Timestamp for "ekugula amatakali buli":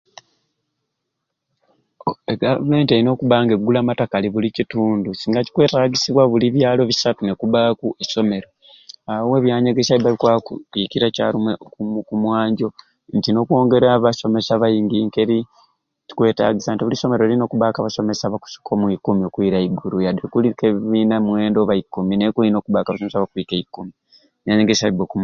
3.55-4.49